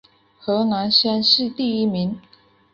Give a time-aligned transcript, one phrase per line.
[0.39, 2.19] 河南乡试第一名。